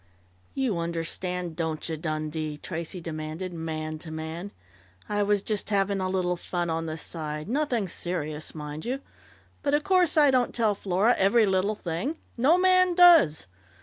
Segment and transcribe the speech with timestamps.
[0.55, 4.49] "You understand, don't you, Dundee?" Tracey demanded, man to man.
[5.07, 9.01] "I was just having a little fun on the side nothing serious, mind you!
[9.61, 12.17] But of course I didn't tell Flora every little thing.
[12.35, 13.45] No man does!